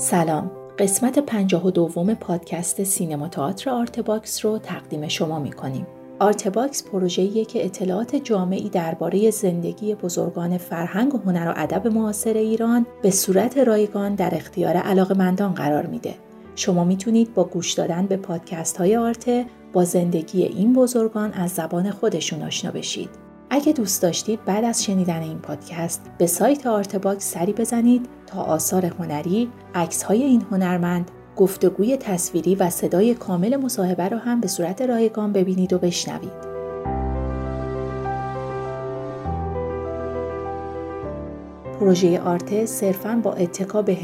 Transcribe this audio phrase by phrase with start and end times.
[0.00, 5.86] سلام قسمت پنجاه و دوم پادکست سینما تئاتر Artebox رو تقدیم شما می کنیم.
[6.18, 12.86] Artebox پروژه‌ایه که اطلاعات جامعی درباره زندگی بزرگان فرهنگ و هنر و ادب معاصر ایران
[13.02, 16.14] به صورت رایگان در اختیار علاقمندان قرار میده.
[16.56, 21.90] شما می‌تونید با گوش دادن به پادکست های Artebox با زندگی این بزرگان از زبان
[21.90, 23.27] خودشون آشنا بشید.
[23.50, 28.86] اگه دوست داشتید بعد از شنیدن این پادکست به سایت Artebox سری بزنید تا آثار
[28.86, 34.82] هنری، عکس های این هنرمند، گفتگوی تصویری و صدای کامل مصاحبه رو هم به صورت
[34.82, 36.48] رایگان ببینید و بشنوید.
[41.80, 43.96] پروژه آرته صرفاً با اتکا به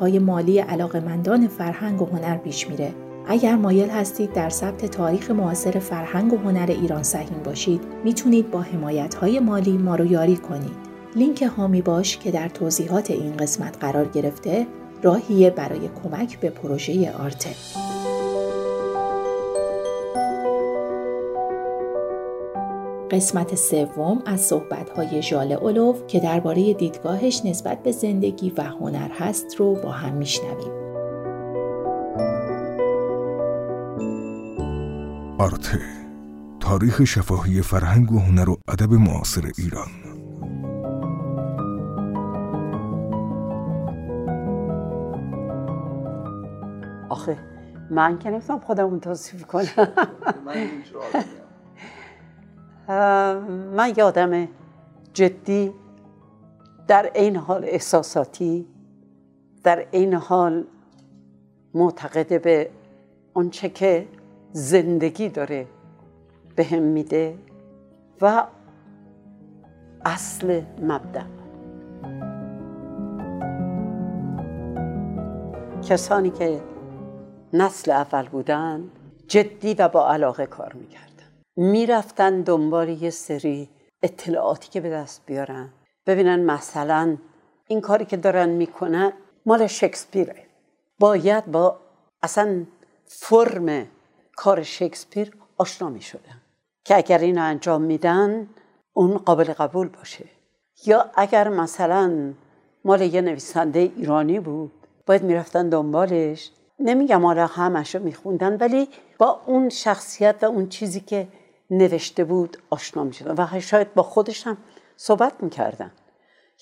[0.00, 2.94] های مالی علاقمندان فرهنگ و هنر پیش میره
[3.26, 8.60] اگر مایل هستید در ثبت تاریخ معاصر فرهنگ و هنر ایران سهیم باشید می‌تونید با
[8.60, 10.76] حمایت های مالی ما رو یاری کنید
[11.16, 14.66] لینک هامی باش که در توضیحات این قسمت قرار گرفته
[15.02, 17.50] راهیه برای کمک به پروژه آرته
[23.10, 29.56] قسمت سوم از صحبت‌های ژاله اولوف که درباره دیدگاهش نسبت به زندگی و هنر هست
[29.56, 30.83] رو با هم میشنویم.
[35.44, 35.80] آرته
[36.60, 39.88] تاریخ شفاهی فرهنگ و هنر و ادب معاصر ایران.
[47.08, 47.38] آخه
[47.90, 49.88] من که نمی‌تونم خودمون توصیف کنم.
[53.76, 54.48] من یادم
[55.18, 55.72] جدی
[56.88, 58.66] در این حال احساساتی
[59.64, 60.64] در این حال
[61.74, 62.70] معتقد به
[63.34, 64.08] آنچه که
[64.56, 65.66] زندگی داره
[66.56, 67.38] به هم میده
[68.20, 68.46] و
[70.04, 71.24] اصل مبدع
[75.88, 76.60] کسانی که
[77.52, 78.90] نسل اول بودن
[79.28, 81.28] جدی و با علاقه کار می‌کردن.
[81.56, 83.68] می‌رفتن دنبال یه سری
[84.02, 85.68] اطلاعاتی که به دست بیارن.
[86.06, 87.16] ببینن مثلا
[87.68, 89.12] این کاری که دارن می‌کنن
[89.46, 90.36] مال شکسپیره.
[90.98, 91.76] باید با
[92.22, 92.64] اصلا
[93.06, 93.86] فرم
[94.36, 96.40] کار شکسپیر آشنا می شدن
[96.84, 98.48] که اگر این انجام میدن
[98.92, 100.24] اون قابل قبول باشه.
[100.86, 102.32] یا اگر مثلا
[102.84, 104.72] مال یه نویسنده ایرانی بود
[105.06, 106.50] باید می‌رفتن دنبالش.
[106.78, 111.28] نمیگم حالا همش رو میخوندن ولی با اون شخصیت و اون چیزی که
[111.70, 113.34] نوشته بود آشنا می‌شدن.
[113.56, 114.56] و شاید با خودش هم
[114.96, 115.90] صحبت می‌کردن.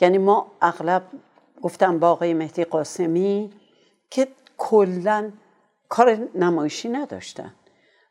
[0.00, 1.03] یعنی ما اغلب
[1.62, 3.53] گفتم با آقای مهدی قاسمی
[4.11, 4.28] که
[4.59, 5.31] کلا
[5.88, 7.55] کار نمایشی نداشتن.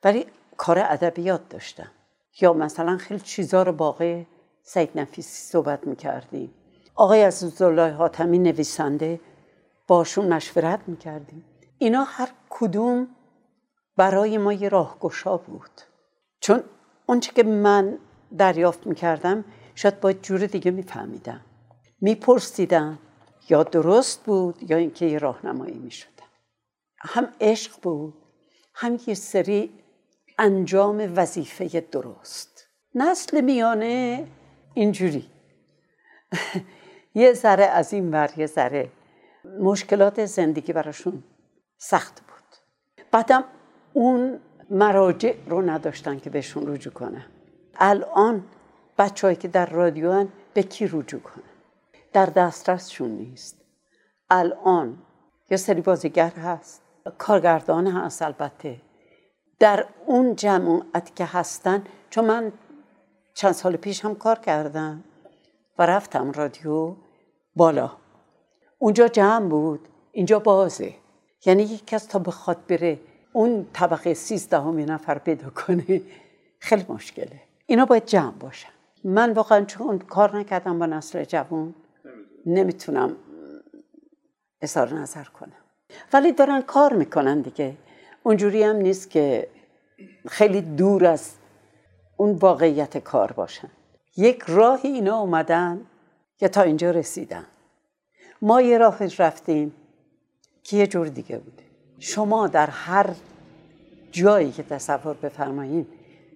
[0.04, 0.26] ولی
[0.58, 1.92] کار ادبیات داشتن
[2.42, 4.26] یا مثلا خیلی چیزا رو با آقای
[4.64, 6.54] سید نفیسی صحبت می‌کردیم.
[6.96, 9.20] آقای عزیزالله حاتمی نویسنده
[9.88, 11.46] باشون مشورت می‌کردیم.
[11.78, 13.08] اینا هر کدوم
[13.98, 15.82] برای ما یه راهگشا بود.
[16.40, 16.64] چون
[17.06, 17.98] اونچه که من
[18.38, 19.46] دریافت می‌کردم
[19.76, 21.42] شاید با جور دیگه میفهمیدم.
[22.02, 23.00] میپرسیدم
[23.50, 26.12] یا درست بود یا اینکه یه راهنمایی می‌شدم
[27.00, 28.14] هم عشق بود
[28.74, 29.81] هم یه سری
[30.42, 32.68] انجام وظیفه درست.
[32.96, 34.28] نسل میانه
[34.74, 35.30] اینجوری.
[37.16, 38.90] یه ذره از این ور یه ذره.
[39.60, 41.24] مشکلات زندگی براشون
[41.78, 42.58] سخت بود.
[43.12, 43.44] بعدم
[43.94, 47.26] اون مراجع رو نداشتن که بهشون رجوع کنن.
[47.76, 48.44] الان
[48.98, 51.44] بچههایی که در رادیو هن به کی رجوع کنن؟
[52.14, 53.58] در دسترسشون نیست.
[54.30, 54.98] الان
[55.50, 56.82] یه سری بازیگر هست.
[57.18, 58.91] کارگردان هست البته.
[59.62, 62.52] در اون جمعیت که هستن چون من
[63.34, 65.04] چند سال پیش هم کار کردم
[65.78, 66.96] و رفتم رادیو
[67.56, 67.92] بالا.
[68.78, 70.94] اونجا جمع بود اینجا بازه.
[71.46, 73.00] یعنی یک کس تا بخواد بره
[73.34, 76.02] اون طبقه سیزدهمی نفر پیدا کنه
[76.60, 77.42] خیلی مشکله.
[77.66, 78.70] اینا باید جمع باشن.
[79.04, 81.76] من واقعا چون کار نکردم با نسل جوان
[82.46, 83.16] نمی‌تونم
[84.62, 85.62] اظهار نظر کنم.
[86.14, 87.78] ولی دارن کار می‌کنن دیگه.
[88.24, 89.48] اونجوری هم نیست که
[90.28, 91.34] خیلی دور از
[92.18, 93.70] اون واقعیت کار باشن.
[94.18, 95.86] یک راهی اینا اومدن
[96.38, 97.46] که تا اینجا رسیدن.
[98.42, 99.74] ما یه راه رفتیم
[100.64, 101.64] که یه جور دیگه بوده
[102.00, 103.16] شما در هر
[104.12, 105.88] جایی که تصور بفرمایید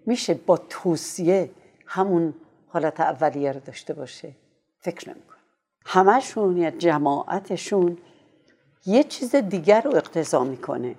[0.05, 1.49] میشه با توصیه
[1.85, 2.33] همون
[2.67, 4.31] حالت اولیه رو داشته باشه؟
[4.79, 5.35] فکر نمیکن
[5.85, 7.97] همشون یا جماعتشون
[8.85, 10.95] یه چیز دیگر رو اقتضا می‌کنه.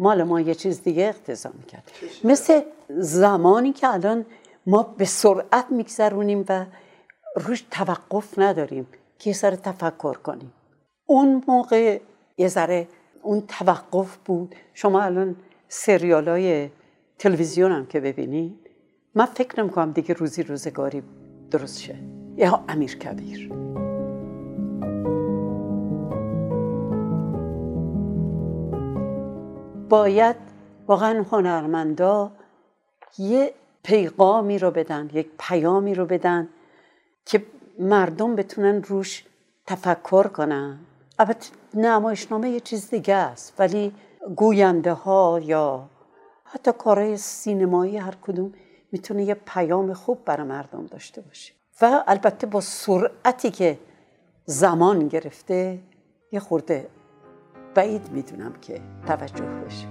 [0.00, 1.90] مال ما یه چیز دیگه اقتضا می‌کرد.
[2.24, 4.26] مثل زمانی که الان
[4.66, 6.66] ما به سرعت میگذرونیم و
[7.36, 8.86] روش توقف نداریم
[9.18, 10.52] که سر تفکر کنیم.
[11.06, 12.00] اون موقع
[12.38, 12.88] یه ذره
[13.22, 14.54] اون توقف بود.
[14.74, 15.36] شما الان
[15.68, 16.68] سریال های
[17.18, 18.70] تلویزیون هم که ببینید
[19.14, 21.02] من فکر نمی‌کنم دیگه روزی روزگاری
[21.50, 21.98] درست شه.
[22.36, 23.50] یا امیر کبیر.
[29.90, 30.36] باید
[30.86, 32.32] واقعا هنرمندا
[33.18, 36.48] یه پیغامی رو بدن یک پیامی رو بدن
[37.26, 37.46] که
[37.78, 39.24] مردم بتونن روش
[39.66, 40.78] تفکر کنن.
[41.18, 43.92] البته نمایشنامه یه چیز دیگه است ولی
[44.36, 45.88] گوینده ها یا
[46.44, 48.52] حتی کارهای سینمایی هر کدوم
[48.92, 51.52] می‌تونه یه پیام خوب برای مردم داشته باشه.
[51.82, 53.78] و البته با سرعتی که
[54.44, 55.78] زمان گرفته
[56.32, 56.88] یه خورده
[57.74, 59.86] بعید می‌دونم که توجه بشه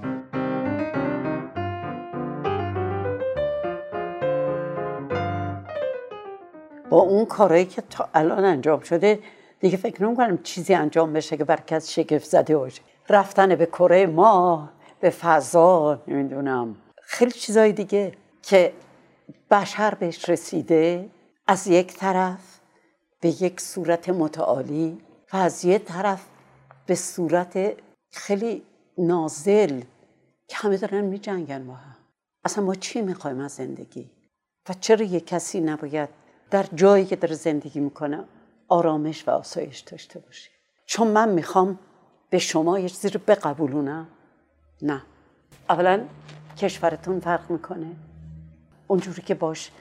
[6.90, 9.20] با اون کارهایی که تا الان انجام شده
[9.60, 12.81] دیگه فکر نمی چیزی انجام بشه که برکت شگفت زده باشه.
[13.10, 16.76] رفتن به کره ما به فضا نمی‌دونم.
[17.02, 18.12] خیلی چیزای دیگه
[18.42, 18.74] که
[19.52, 21.10] بشر بهش رسیده
[21.48, 22.60] از یک طرف
[23.22, 24.98] به یک صورت متعالی
[25.34, 26.26] و از یک طرف
[26.89, 27.77] به صورت
[28.12, 28.63] خیلی
[28.97, 29.81] نازل
[30.47, 31.95] که همه دارن می جنگن با هم
[32.45, 34.12] اصلا ما چی می‌خوایم از زندگی؟
[34.69, 36.09] و چرا یک کسی نباید
[36.51, 38.24] در جایی که داره زندگی می‌کنه
[38.68, 40.50] آرامش و آسایش داشته باشه؟
[40.86, 41.80] چون من می‌خوام
[42.30, 44.07] به شما یه چیزی رو بقبولونم؟
[44.81, 45.01] نه.
[45.69, 46.06] اولا
[46.57, 47.95] کشورتون فرق می‌کنه.
[48.88, 49.71] اونجوری که باش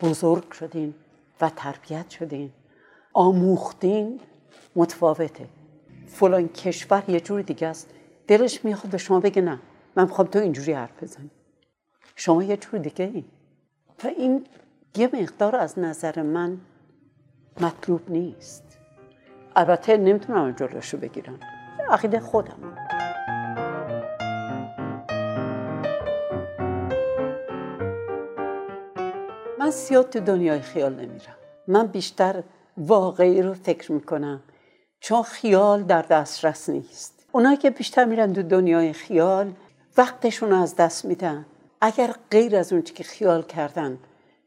[0.00, 0.94] بزرگ شدین
[1.40, 2.52] و تربیت شدین.
[3.12, 4.20] آموختین
[4.76, 5.59] متفاوته.
[6.12, 7.90] فلان کشور یه جور دیگه است.
[8.26, 9.58] دلش می‌خواد به شما بگه نه
[9.96, 11.30] من می‌خوام تو اینجوری حرف بزنی.
[12.16, 13.24] شما یه جور دیگه این
[14.04, 14.46] و این
[14.96, 16.58] یه مقدار از نظر من
[17.60, 18.78] مطلوب نیست.
[19.56, 21.40] البته نمی‌تونم جلوشو بگیرم.
[21.90, 22.76] عقیده خودم.
[29.58, 31.36] من زیاد تو دنیای خیال نمیرم.
[31.68, 32.42] من بیشتر
[32.76, 34.42] واقعی رو فکر می‌کنم.
[35.00, 37.26] چون خیال در دسترس نیست.
[37.32, 39.52] اونایی که بیشتر میرن تو دنیای خیال
[39.96, 41.46] وقتشون رو از دست میدن.
[41.80, 43.98] اگر غیر از اون که خیال کردن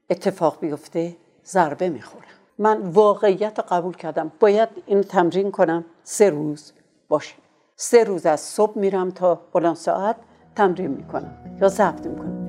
[0.09, 1.15] اتفاق بیفته
[1.45, 2.25] ضربه می‌خورم
[2.57, 4.31] من واقعیت رو قبول کردم.
[4.39, 5.85] باید این تمرین کنم.
[6.03, 6.71] سه روز
[7.07, 7.35] باشه.
[7.75, 10.15] سه روز از صبح میرم تا بلند ساعت
[10.55, 12.42] تمرین می‌کنم یا ضبط می‌کنم.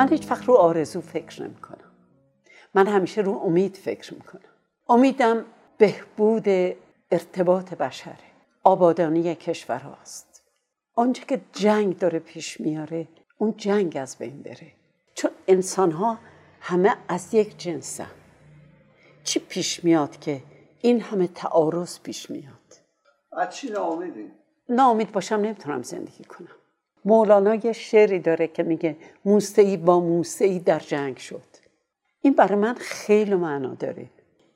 [0.00, 1.90] من هیچ وقت رو آرزو فکر نمی کنم
[2.74, 4.50] من همیشه رو امید فکر می کنم
[4.88, 5.44] امیدم
[5.78, 6.48] بهبود
[7.10, 8.14] ارتباط بشره.
[8.64, 10.42] آبادانی کشور هاست
[10.94, 13.08] آنچه که جنگ داره پیش میاره
[13.38, 14.72] اون جنگ از بین بره.
[15.14, 16.18] چون انسان ها
[16.60, 18.10] همه از یک جنسن
[19.24, 20.42] چی پیش میاد که
[20.80, 22.54] این همه تعارض پیش میاد؟
[23.32, 24.32] از چی ناامیدی؟
[24.68, 26.59] ناامید باشم نمی‌تونم زندگی کنم.
[27.04, 31.42] مولانا یه شعری داره که میگه موسعی با موسعی در جنگ شد.
[32.20, 34.10] این برای من خیلی معنا داره.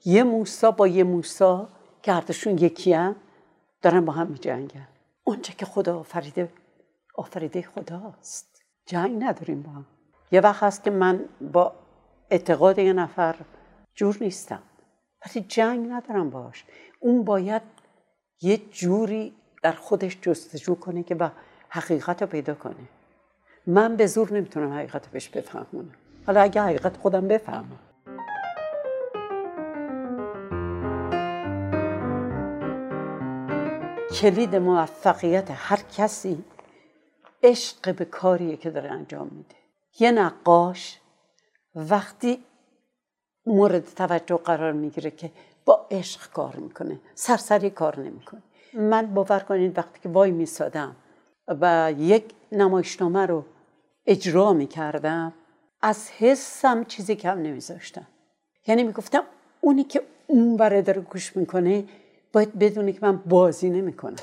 [0.04, 1.68] یه موسا با یه موسا
[2.02, 3.16] که هردشون یکی هم
[3.82, 4.88] دارن با هم میجنگن.
[5.24, 6.48] اونچه که خدا آفریده
[7.14, 8.62] آفریده خداست.
[8.86, 9.86] جنگ نداریم با هم.
[10.32, 11.72] یه وقت هست که من با
[12.30, 13.36] اعتقاد یه نفر
[13.94, 14.62] جور نیستم.
[15.26, 16.64] ولی جنگ ندارم باش
[17.00, 17.62] اون باید
[18.42, 21.32] یه جوری در خودش جستجو کنه که با
[21.74, 22.88] حقیقت رو پیدا کنه.
[23.66, 25.94] من به زور نمی‌تونم حقیقت رو بهش بفهمونم
[26.26, 27.78] حالا اگه حقیقت خودم بفهمم.
[34.20, 36.44] کلید موفقیت هر کسی
[37.42, 39.56] عشق به کاریه که داره انجام میده.
[40.00, 41.00] یه نقاش
[41.74, 42.44] وقتی
[43.46, 45.30] مورد توجه قرار می‌گیره که
[45.64, 48.42] با عشق کار می‌کنه سرسری کار نمی‌کنه.
[48.74, 50.96] من باور کنید وقتی که وای میسادم
[51.48, 53.44] و یک نمایشنامه رو
[54.06, 55.32] اجرا می‌کردم.
[55.82, 58.06] از حسم چیزی کم نمیذاشتم.
[58.66, 59.22] یعنی می‌گفتم
[59.60, 61.84] اونی که اون بره داره گوش می‌کنه
[62.32, 64.16] باید بدونه که من بازی نمی‌کنم.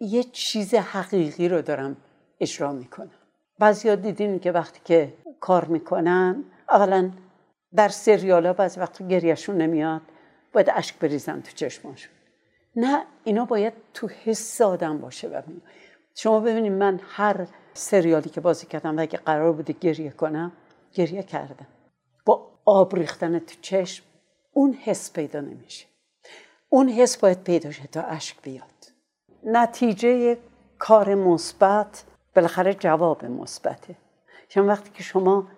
[0.00, 1.96] یه چیز حقیقی رو دارم
[2.40, 3.10] اجرا می‌کنم.
[3.58, 7.10] بعضی ها دیدین که وقتی که کار می‌کنن اولا
[7.74, 10.00] در سریال ها بعضی وقتی گریهشون نمیاد
[10.52, 12.12] باید اشک بریزن تو چشماشون.
[12.76, 15.42] نه اینا باید تو حس آدم باشه و
[16.20, 20.52] شما ببینید من هر سریالی که بازی کردم و اگه قرار بوده گریه کنم
[20.92, 21.66] گریه کردم.
[22.24, 24.04] با آب ریختن تو چشم
[24.52, 25.86] اون حس پیدا نمیشه.
[26.68, 28.92] اون حس باید پیدا شه تا اشک بیاد.
[29.44, 30.38] نتیجه
[30.78, 32.04] کار مثبت
[32.36, 33.96] بالاخره جواب مثبته.
[34.48, 35.48] چون وقتی که شما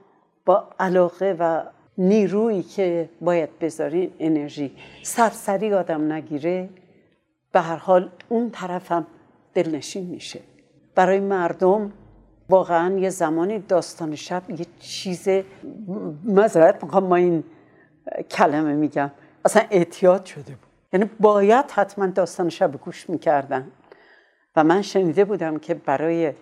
[0.45, 1.63] با علاقه و
[1.99, 6.69] نیرویی که باید بذارین انرژی سرسری آدم نگیره
[7.53, 9.07] به هر حال اون طرفم
[9.55, 10.50] دلنشین میشه.
[11.01, 11.93] برای مردم
[12.49, 15.29] واقعا یه زمانی داستان شب یه چیز
[16.25, 17.45] مذارت می‌خوام ما این
[18.31, 19.11] کلمه میگم.
[19.45, 20.71] اصلا اعتیاد شده بود.
[20.93, 23.71] یعنی باید حتما داستان شب گوش می‌کردن.
[24.57, 26.33] و من شنیده بودم که برای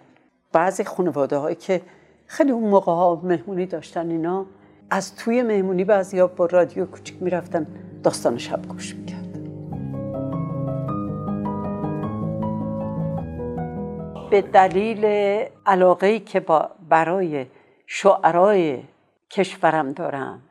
[0.52, 1.82] بعضی خانواده هایی که
[2.26, 4.46] خیلی اون موقع ها مهمونی داشتن اینا
[4.90, 7.66] از توی مهمونی بعضی ها با رادیو کوچیک می‌رفتن
[8.02, 9.27] داستان شب گوش می‌کرد
[14.30, 15.04] به دلیل
[15.66, 17.46] علاقه که با برای
[17.86, 18.82] شعرای
[19.30, 20.42] کشورم دارم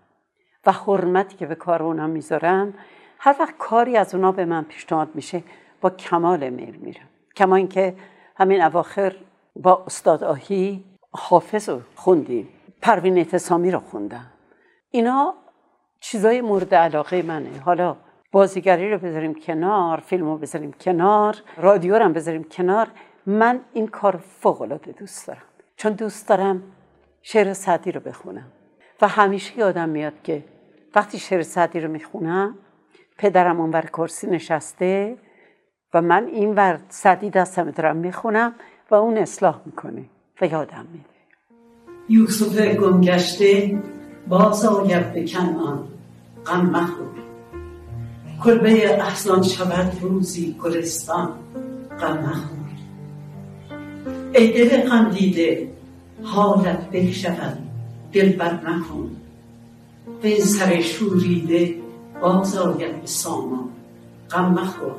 [0.65, 2.73] و حرمتی که به کار اونا می‌ذارم
[3.19, 5.43] هر وقت کاری از اونا به من پیشنهاد میشه
[5.81, 7.09] با کمال میل میرم.
[7.35, 7.95] کما اینکه
[8.35, 9.15] همین اواخر
[9.55, 12.49] با استاد آهی حافظ رو خوندیم.
[12.81, 14.25] پروین اعتصامی رو خوندم.
[14.91, 15.33] اینا
[16.01, 17.59] چیزای مورد علاقه منه.
[17.65, 17.95] حالا
[18.31, 22.87] بازیگری رو بذاریم کنار فیلم رو بذاریم کنار رادیو رو هم بذاریم کنار.
[23.27, 25.41] من این کار فوق العاده دوست دارم.
[25.75, 26.63] چون دوست دارم
[27.21, 28.47] شعر سعدی رو بخونم.
[29.01, 30.43] و همیشه یادم میاد که
[30.95, 32.55] وقتی شعر سعدی رو می‌خونم
[33.17, 35.17] پدرم اونور کرسی نشسته
[35.93, 38.53] و من این ور سعدی دستم دارم می‌خونم
[38.91, 40.05] و اون اصلاح می‌کنه
[40.41, 41.05] و یادم میده
[42.09, 43.79] یوسف گمگشته
[44.27, 45.87] باز آید به کنعان
[46.45, 47.07] غم مخور.
[48.43, 51.29] کلبه احزان شود روزی گلستان
[51.99, 52.66] غم مخور.
[54.33, 55.67] ای دل غم دیده
[56.23, 57.57] حالت شود
[58.13, 59.11] دل نکن
[60.21, 61.75] به این سر شوریده
[62.21, 63.69] باز آید به سامان
[64.31, 64.95] غم مخور.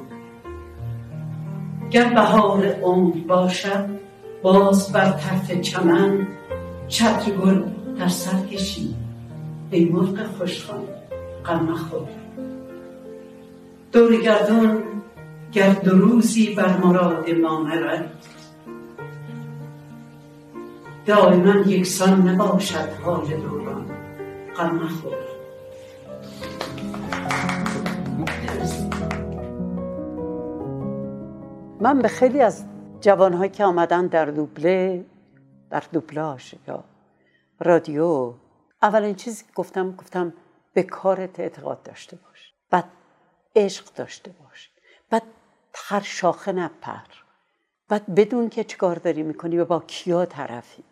[1.90, 3.88] گر بهار عمر باشد
[4.42, 6.26] باز بر طرف چمن
[6.88, 7.62] چتر گل
[7.98, 8.94] در سر کشی
[9.70, 10.84] ای مرغ خوشخوان
[11.46, 12.08] غم مخور.
[13.92, 14.82] دور گردون
[15.52, 18.10] گر دو روزی بر مراد ما نرد
[21.08, 23.86] دائما یکسان نباشد حال دوران.
[24.56, 25.16] غم مخور.
[31.80, 32.64] من به خیلی از
[33.00, 35.04] جوانهایی که آمدن در دوبله
[35.70, 36.84] در دوبلاژ یا
[37.60, 38.34] رادیو
[38.82, 40.32] اولین چیزی که گفتم گفتم
[40.74, 42.54] به کارت اعتقاد داشته باش.
[42.70, 42.84] بعد
[43.56, 44.70] عشق داشته باش.
[45.10, 45.22] بعد
[45.74, 47.06] هر شاخه نپر.
[47.88, 50.84] بعد بدون که چیکار داری می‌کنی و با کیا طرفی.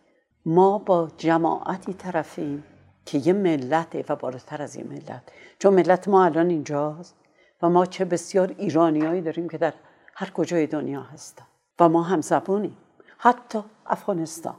[0.48, 2.64] ما با جماعتی طرفیم
[3.06, 5.22] که یه ملته و بالاتر از یه ملت.
[5.58, 7.14] چون ملت ما الان اینجاست
[7.62, 9.72] و ما چه بسیار ایرانیایی داریم که در
[10.14, 11.44] هر کجای دنیا هستن.
[11.80, 12.76] و ما هم زبونیم
[13.18, 14.56] حتی افغانستان.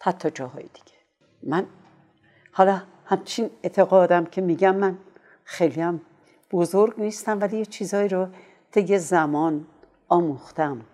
[0.00, 0.98] حتی جاهای دیگه.
[1.42, 1.66] من
[2.52, 4.98] حالا همچین اعتقادم که میگم من
[5.44, 6.00] خیلی هم
[6.50, 8.28] بزرگ نیستم ولی یه چیزایی رو
[8.70, 9.66] طی زمان
[10.08, 10.84] آموختم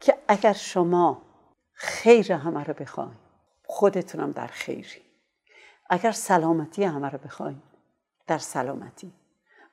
[0.00, 1.22] که اگر شما
[1.72, 3.23] خیر همه رو بخواین
[3.74, 5.02] خودتونم در خیری.
[5.90, 7.62] اگر سلامتی همه رو بخواین
[8.26, 9.12] در سلامتی.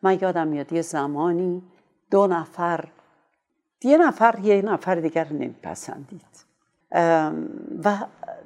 [0.02, 1.64] من یادم میاد یه زمانی
[2.12, 2.88] دو نفر
[3.84, 6.46] یه نفر یه نفر دیگر نمیپسندید.
[7.84, 7.98] و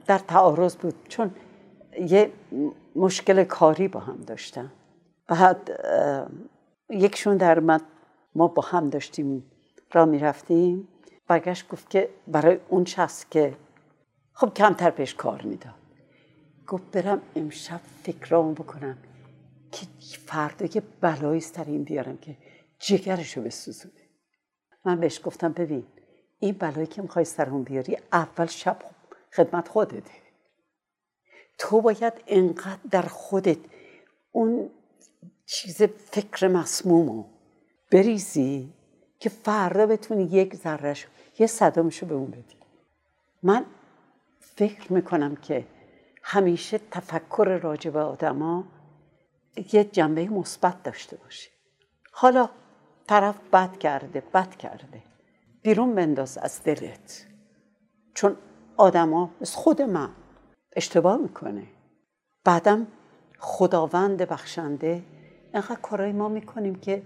[0.05, 1.31] در تعارض بود چون
[1.99, 2.31] یه
[2.95, 4.71] مشکل کاری با هم داشتن.
[5.27, 5.69] بعد
[6.89, 7.79] یکشون در من
[8.35, 9.51] ما با هم داشتیم
[9.91, 10.87] را می‌رفتیم.
[11.27, 13.57] برگشت گفت که برای اون شخص که
[14.37, 15.73] خب کمتر پیش کار می‌داد.
[16.67, 18.97] گفت برم امشب فکرامو بکنم
[19.71, 19.87] که
[20.25, 22.37] فردا یه بلایی سر این بیارم که
[22.79, 23.93] جگرشو بسوزونه.
[24.85, 25.83] من بهش گفتم ببین
[26.39, 28.77] این بلایی که می‌خوای سر اون بیاری اول شب
[29.33, 30.11] خدمت خودته.
[31.57, 33.57] تو باید انقدر در خودت
[34.31, 34.69] اون
[35.45, 37.23] چیز فکر مسمومو
[37.91, 38.73] بریزی
[39.19, 41.07] که فردا بتونی یک ذرهش
[41.39, 42.55] یه صدامشو به اون بدی.
[43.43, 43.65] من
[44.57, 45.67] فکر می‌کنم که
[46.23, 48.63] همیشه تفکر راجع به آدما
[49.73, 51.49] یه جنبه مثبت داشته باشه.
[52.11, 52.49] حالا
[53.07, 55.03] طرف بد کرده بد کرده.
[55.61, 57.25] بیرون بنداز از دلت.
[58.13, 58.37] چون
[58.77, 60.09] آدما از خود من
[60.75, 61.63] اشتباه می‌کنه.
[62.43, 62.87] بعدم
[63.39, 65.03] خداوند بخشنده
[65.53, 67.03] اینقدر کارای ما می‌کنیم که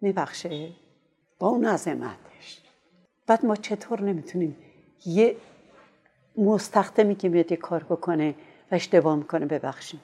[0.00, 0.70] میبخشه.
[1.38, 2.62] با اون عظمتش.
[3.26, 4.56] بعد ما چطور نمی‌تونیم
[5.06, 5.36] یه
[6.36, 8.34] مستخدمی که میاد یه کار بکنه
[8.72, 10.00] و اشتباه می‌کنه ببخشیم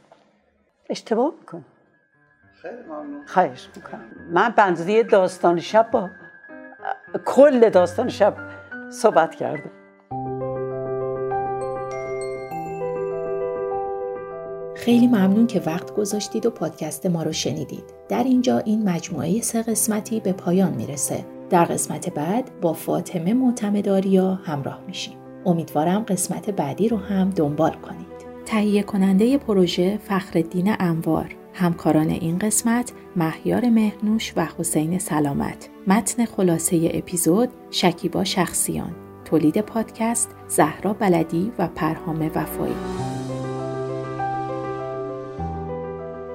[0.90, 1.64] اشتباه می‌کنه
[2.62, 6.10] خیلی ممنون خواهش می‌کنم من بنزدی داستان شب با
[7.24, 8.36] کل داستان شب
[8.90, 9.70] صحبت کردم
[14.76, 17.84] خیلی ممنون که وقت گذاشتید و پادکست ما رو شنیدید.
[18.08, 21.24] در اینجا این مجموعه سه قسمتی به پایان می‌رسه.
[21.50, 25.25] در قسمت بعد با فاطمه معتمداریا همراه میشیم.
[25.46, 28.06] امیدوارم قسمت بعدی رو هم دنبال کنید.
[28.46, 36.90] تهیه کننده پروژه فخرالدین انوار همکاران این قسمت مهیار مهنوش و حسین سلامت متن خلاصه
[36.94, 38.92] اپیزود شکیبا شخصیان
[39.24, 42.74] تولید پادکست زهرا بلدی و پرهام وفایی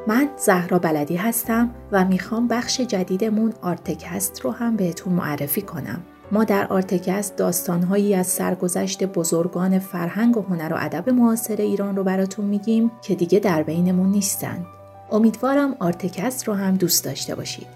[0.07, 6.01] من زهرا بلدی هستم و می‌خوام بخش جدیدمون Artecast رو هم بهتون معرفی کنم.
[6.31, 12.03] ما در Artecast داستانهایی از سرگذشت بزرگان فرهنگ و هنر و ادب معاصر ایران رو
[12.03, 14.65] براتون میگیم که دیگه در بینمون نیستند.
[15.11, 17.67] امیدوارم Artecast رو هم دوست داشته باشید.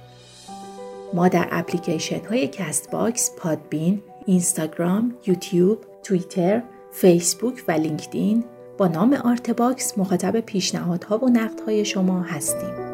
[1.13, 8.43] ما در اپلیکیشن های Castbox، Podbean، اینستاگرام، یوتیوب، توییتر، فیسبوک و لینکدین
[8.77, 12.85] با نام Artebox مخاطب پیشنهادها و نقدهای شما هستیم.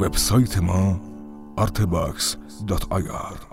[0.00, 1.05] وبسایت ما
[1.56, 3.45] artebox.ir